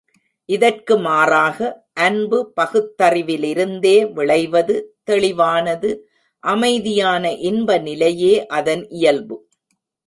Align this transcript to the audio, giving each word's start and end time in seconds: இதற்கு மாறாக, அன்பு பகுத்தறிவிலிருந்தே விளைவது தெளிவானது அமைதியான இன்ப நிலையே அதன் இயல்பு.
இதற்கு 0.49 0.93
மாறாக, 0.97 1.57
அன்பு 2.05 2.39
பகுத்தறிவிலிருந்தே 2.55 3.95
விளைவது 4.11 4.77
தெளிவானது 5.03 5.91
அமைதியான 6.43 7.23
இன்ப 7.49 7.77
நிலையே 7.79 8.33
அதன் 8.57 8.83
இயல்பு. 8.89 9.37